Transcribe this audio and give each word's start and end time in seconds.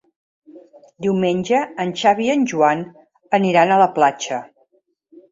Diumenge 1.05 1.59
en 1.83 1.91
Xavi 2.03 2.25
i 2.29 2.31
en 2.35 2.45
Joan 2.51 2.81
iran 3.49 3.75
a 3.75 3.77
la 3.83 3.87
platja. 3.99 4.41